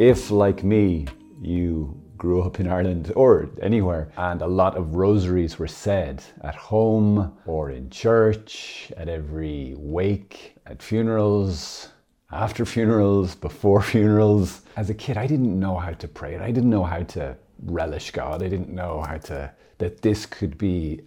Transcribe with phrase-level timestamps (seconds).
[0.00, 1.04] If, like me,
[1.42, 6.54] you grew up in Ireland or anywhere, and a lot of rosaries were said at
[6.54, 11.90] home or in church, at every wake, at funerals,
[12.32, 14.62] after funerals, before funerals.
[14.74, 16.38] As a kid, I didn't know how to pray.
[16.38, 18.42] I didn't know how to relish God.
[18.42, 21.02] I didn't know how to, that this could be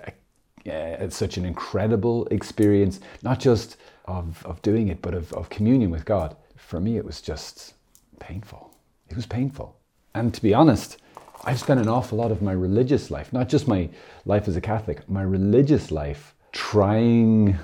[0.67, 5.49] a, uh, such an incredible experience, not just of, of doing it, but of, of
[5.49, 6.35] communion with God.
[6.57, 7.73] For me, it was just
[8.19, 8.72] painful.
[9.09, 9.77] It was painful.
[10.15, 10.97] And to be honest,
[11.43, 13.89] I've spent an awful lot of my religious life, not just my
[14.25, 17.57] life as a Catholic, my religious life trying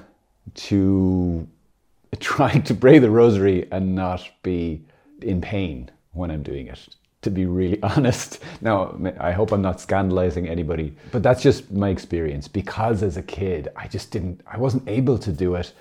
[0.55, 1.47] to
[2.19, 4.83] trying to pray the rosary and not be
[5.21, 6.87] in pain when I'm doing it.
[7.23, 8.39] To be really honest.
[8.61, 13.23] Now, I hope I'm not scandalizing anybody, but that's just my experience because as a
[13.23, 15.73] kid, I just didn't, I wasn't able to do it.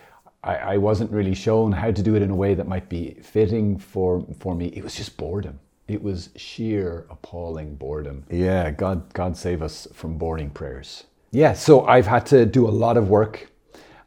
[0.42, 3.16] I, I wasn't really shown how to do it in a way that might be
[3.22, 4.66] fitting for, for me.
[4.68, 5.58] It was just boredom.
[5.88, 8.24] It was sheer appalling boredom.
[8.30, 11.04] Yeah, God, God save us from boring prayers.
[11.30, 13.50] Yeah, so I've had to do a lot of work,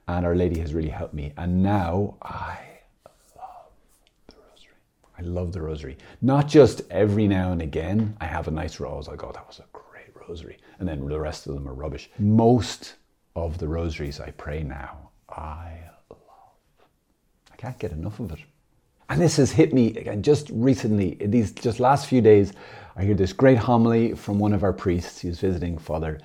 [0.08, 1.34] and Our Lady has really helped me.
[1.38, 2.58] And now I
[3.36, 3.72] love
[4.28, 4.76] the Rosary.
[5.18, 5.98] I love the Rosary.
[6.22, 9.08] Not just every now and again I have a nice rose.
[9.08, 12.10] I go, that was a great Rosary, and then the rest of them are rubbish.
[12.20, 12.96] Most
[13.36, 15.80] of the rosaries I pray now, I
[17.62, 18.40] can't get enough of it.
[19.10, 22.54] And this has hit me again just recently, these just last few days.
[22.96, 25.20] I hear this great homily from one of our priests.
[25.20, 26.20] He was visiting Father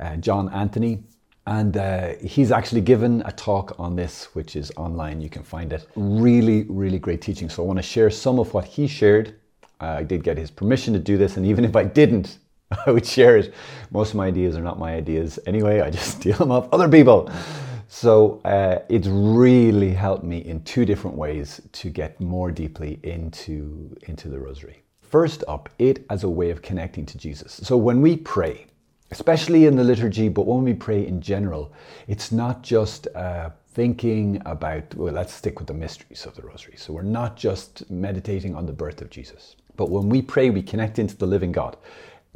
[0.00, 1.02] uh, John Anthony,
[1.46, 5.20] and uh, he's actually given a talk on this, which is online.
[5.20, 5.86] You can find it.
[5.94, 7.50] Really, really great teaching.
[7.50, 9.34] So I want to share some of what he shared.
[9.82, 12.38] Uh, I did get his permission to do this, and even if I didn't,
[12.86, 13.52] I would share it.
[13.90, 15.82] Most of my ideas are not my ideas anyway.
[15.82, 17.30] I just steal them off other people.
[17.88, 23.96] So uh, it's really helped me in two different ways to get more deeply into,
[24.02, 24.82] into the rosary.
[25.00, 27.60] First up, it as a way of connecting to Jesus.
[27.62, 28.66] So when we pray,
[29.10, 31.72] especially in the liturgy, but when we pray in general,
[32.08, 36.74] it's not just uh, thinking about, well, let's stick with the mysteries of the rosary.
[36.76, 39.56] So we're not just meditating on the birth of Jesus.
[39.76, 41.78] But when we pray, we connect into the living God.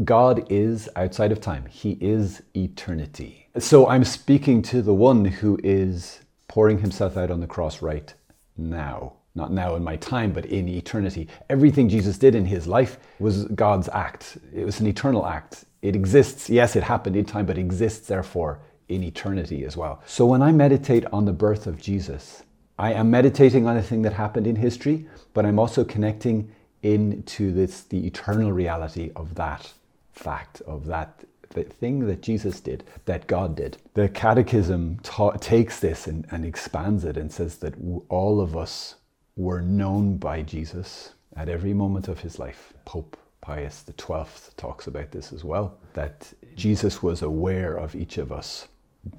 [0.05, 3.42] God is outside of time, He is eternity.
[3.59, 8.13] So I'm speaking to the one who is pouring Himself out on the cross right
[8.57, 9.13] now.
[9.35, 11.29] Not now in my time, but in eternity.
[11.51, 14.37] Everything Jesus did in his life was God's act.
[14.55, 15.65] It was an eternal act.
[15.81, 20.03] It exists, yes, it happened in time, but exists therefore in eternity as well.
[20.07, 22.43] So when I meditate on the birth of Jesus,
[22.79, 26.51] I am meditating on a thing that happened in history, but I'm also connecting
[26.83, 29.73] into this the eternal reality of that
[30.13, 33.79] fact of that the thing that Jesus did, that God did.
[33.95, 37.75] The Catechism ta- takes this and, and expands it and says that
[38.09, 38.97] all of us
[39.37, 42.73] were known by Jesus at every moment of his life.
[42.85, 44.25] Pope Pius XII
[44.57, 48.69] talks about this as well, that Jesus was aware of each of us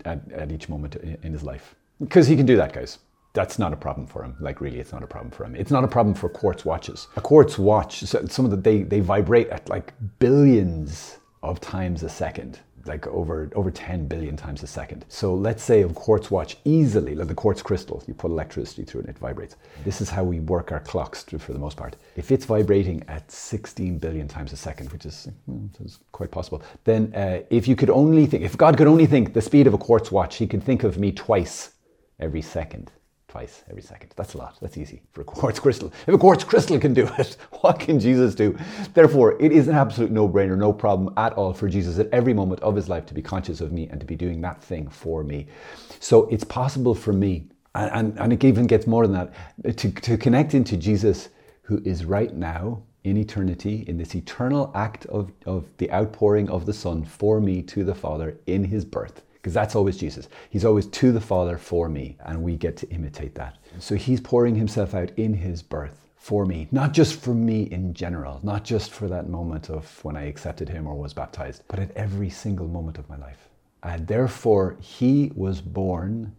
[0.05, 1.75] at, at each moment in his life.
[1.99, 2.99] Because he can do that, guys
[3.33, 4.35] that's not a problem for him.
[4.39, 5.55] Like really, it's not a problem for him.
[5.55, 7.07] It's not a problem for quartz watches.
[7.17, 12.09] A quartz watch, some of the they they vibrate at like billions of times a
[12.09, 15.05] second, like over over 10 billion times a second.
[15.09, 19.01] So let's say a quartz watch easily, like the quartz crystal, you put electricity through
[19.01, 19.55] it, it vibrates.
[19.83, 21.97] This is how we work our clocks for the most part.
[22.15, 26.63] If it's vibrating at 16 billion times a second, which is, well, is quite possible,
[26.85, 29.73] then uh, if you could only think, if God could only think the speed of
[29.73, 31.71] a quartz watch, He could think of me twice
[32.19, 32.91] every second
[33.33, 34.13] twice every second.
[34.15, 34.57] That's a lot.
[34.61, 35.91] That's easy for a quartz crystal.
[36.07, 38.55] If a quartz crystal can do it, what can Jesus do?
[38.93, 42.35] Therefore, it is an absolute no brainer, no problem at all for Jesus at every
[42.35, 44.87] moment of his life to be conscious of me and to be doing that thing
[44.87, 45.47] for me.
[45.99, 50.15] So it's possible for me, and, and, it even gets more than that, to, to
[50.15, 51.29] connect into Jesus
[51.63, 56.67] who is right now in eternity, in this eternal act of, of the outpouring of
[56.67, 60.29] the Son for me to the Father in his birth because that's always Jesus.
[60.49, 63.57] He's always to the Father for me, and we get to imitate that.
[63.77, 67.93] So he's pouring himself out in his birth for me, not just for me in
[67.93, 71.77] general, not just for that moment of when I accepted him or was baptized, but
[71.77, 73.49] at every single moment of my life.
[73.83, 76.33] And therefore, he was born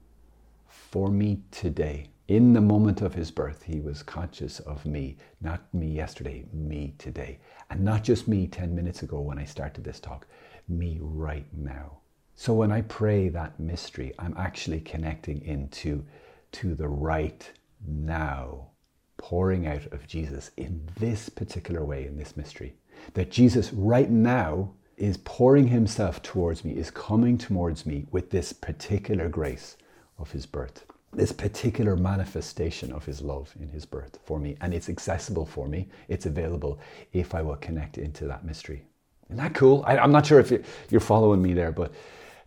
[0.66, 2.08] for me today.
[2.28, 6.94] In the moment of his birth, he was conscious of me, not me yesterday, me
[6.96, 7.38] today.
[7.68, 10.26] And not just me 10 minutes ago when I started this talk,
[10.66, 11.98] me right now.
[12.36, 16.04] So when I pray that mystery, I'm actually connecting into
[16.52, 17.48] to the right
[17.86, 18.68] now,
[19.16, 22.74] pouring out of Jesus in this particular way in this mystery.
[23.14, 28.52] That Jesus right now is pouring himself towards me, is coming towards me with this
[28.52, 29.76] particular grace
[30.18, 30.84] of his birth.
[31.12, 34.56] this particular manifestation of his love in his birth for me.
[34.60, 35.88] And it's accessible for me.
[36.08, 36.80] It's available
[37.12, 38.82] if I will connect into that mystery.
[39.26, 39.84] Isn't that cool?
[39.86, 40.52] I, am not sure if
[40.90, 41.92] you're following me there, but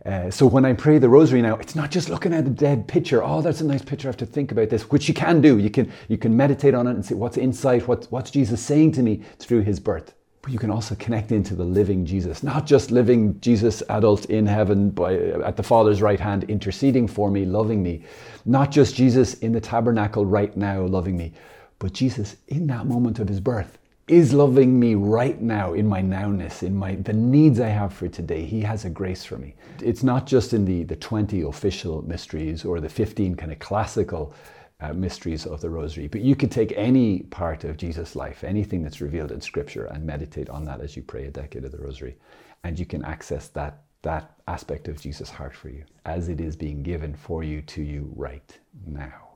[0.06, 2.86] uh, so when I pray the rosary now, it's not just looking at a dead
[2.86, 3.22] picture.
[3.22, 4.08] Oh, that's a nice picture.
[4.08, 5.58] I have to think about this, which you can do.
[5.58, 7.86] You can you can meditate on it and see what's inside.
[7.88, 10.14] What, what's Jesus saying to me through His birth.
[10.40, 14.46] But you can also connect into the living Jesus, not just living Jesus adult in
[14.46, 18.04] heaven by, at the Father's right hand, interceding for me, loving me,
[18.44, 21.32] not just Jesus in the tabernacle right now, loving me,
[21.80, 26.00] but Jesus in that moment of His birth is loving me right now in my
[26.00, 28.44] nowness, in my the needs I have for today.
[28.44, 29.54] He has a grace for me.
[29.82, 34.34] It's not just in the, the 20 official mysteries or the 15 kind of classical
[34.80, 38.82] uh, mysteries of the Rosary, but you could take any part of Jesus' life, anything
[38.82, 41.78] that's revealed in Scripture, and meditate on that as you pray a decade of the
[41.78, 42.16] Rosary,
[42.64, 46.54] and you can access that that aspect of Jesus' heart for you as it is
[46.54, 48.56] being given for you to you right
[48.86, 49.30] now.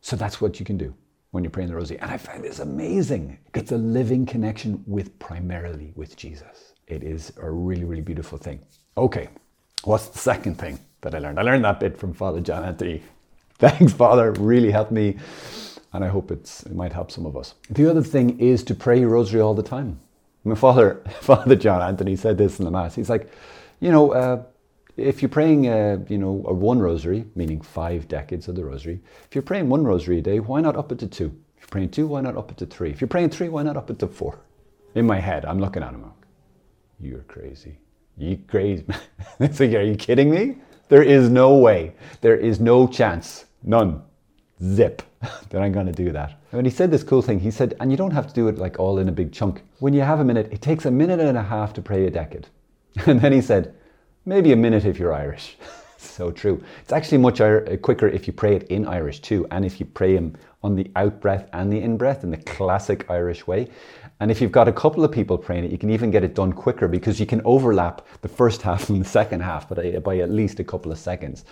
[0.00, 0.94] So that's what you can do
[1.30, 1.98] when you're praying the rosary.
[2.00, 3.38] And I find this amazing.
[3.54, 6.74] It's a living connection with primarily with Jesus.
[6.86, 8.60] It is a really, really beautiful thing.
[8.96, 9.28] Okay,
[9.84, 11.38] what's the second thing that I learned?
[11.38, 13.02] I learned that bit from Father John Anthony.
[13.58, 14.32] Thanks, Father.
[14.32, 15.18] Really helped me.
[15.92, 17.54] And I hope it's, it might help some of us.
[17.68, 20.00] The other thing is to pray your rosary all the time.
[20.44, 22.94] My father, Father John Anthony, said this in the Mass.
[22.94, 23.30] He's like,
[23.80, 24.42] you know, uh,
[24.96, 29.00] if you're praying, uh, you know, a one rosary, meaning five decades of the rosary,
[29.24, 31.34] if you're praying one rosary a day, why not up it to two?
[31.56, 32.90] If you're praying two, why not up it to three?
[32.90, 34.40] If you're praying three, why not up it to four?
[34.94, 36.02] In my head, I'm looking at him.
[36.02, 36.12] Like,
[37.00, 37.78] you're crazy.
[38.16, 38.84] You crazy.
[39.40, 40.56] it's like, are you kidding me?
[40.88, 41.94] There is no way.
[42.20, 43.46] There is no chance.
[43.62, 44.02] None.
[44.62, 45.02] Zip.
[45.50, 46.38] that I'm going to do that.
[46.52, 47.40] And he said this cool thing.
[47.40, 49.62] He said, and you don't have to do it like all in a big chunk.
[49.78, 52.10] When you have a minute, it takes a minute and a half to pray a
[52.10, 52.48] decade.
[53.06, 53.74] And then he said,
[54.30, 55.56] maybe a minute if you're Irish.
[55.98, 56.62] so true.
[56.82, 59.86] It's actually much uh, quicker if you pray it in Irish too, and if you
[59.86, 63.68] pray them on the out breath and the in breath in the classic Irish way.
[64.20, 66.36] And if you've got a couple of people praying it, you can even get it
[66.36, 69.98] done quicker because you can overlap the first half and the second half by, uh,
[69.98, 71.44] by at least a couple of seconds.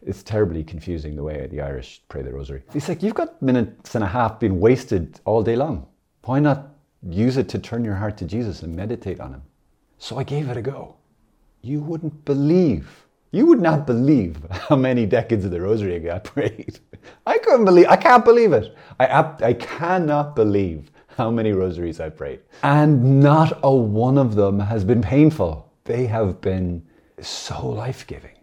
[0.00, 2.62] It's terribly confusing the way the Irish pray the rosary.
[2.74, 5.88] It's like you've got minutes and a half being wasted all day long.
[6.22, 9.42] Why not use it to turn your heart to Jesus and meditate on Him?
[9.98, 10.94] So I gave it a go
[11.62, 13.06] you wouldn't believe.
[13.32, 16.80] You would not believe how many decades of the rosary I got prayed.
[17.26, 18.76] I couldn't believe, I can't believe it.
[18.98, 22.40] I, I cannot believe how many rosaries I prayed.
[22.62, 25.70] And not a one of them has been painful.
[25.84, 26.82] They have been
[27.20, 28.36] so life giving.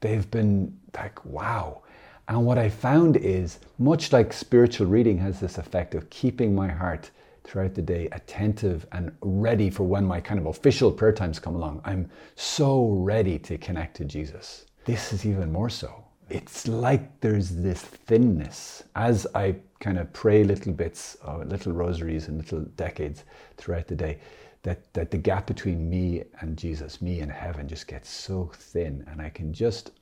[0.00, 1.82] They've been like, wow.
[2.28, 6.68] And what I found is, much like spiritual reading has this effect of keeping my
[6.68, 7.10] heart
[7.46, 11.54] throughout the day, attentive and ready for when my kind of official prayer times come
[11.54, 11.80] along.
[11.84, 14.66] I'm so ready to connect to Jesus.
[14.84, 16.04] This is even more so.
[16.28, 22.26] It's like there's this thinness as I kind of pray little bits, uh, little rosaries
[22.26, 23.24] and little decades
[23.56, 24.18] throughout the day.
[24.64, 29.04] That, that the gap between me and Jesus, me and heaven, just gets so thin,
[29.08, 29.92] and I can just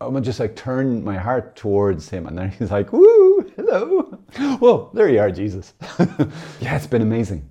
[0.00, 2.26] I'm just like turn my heart towards him.
[2.26, 4.09] And then he's like, woo, hello.
[4.58, 5.74] Whoa, there you are, Jesus.
[6.60, 7.50] yeah, it's been amazing.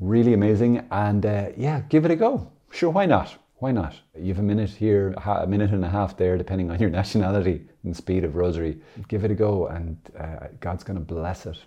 [0.00, 0.86] Really amazing.
[0.90, 2.50] And uh, yeah, give it a go.
[2.70, 3.36] Sure, why not?
[3.56, 3.94] Why not?
[4.16, 7.66] You have a minute here, a minute and a half there, depending on your nationality
[7.84, 8.80] and speed of rosary.
[9.08, 11.58] Give it a go, and uh, God's going to bless it.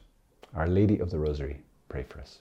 [0.55, 2.39] Our Lady of the Rosary, pray for us.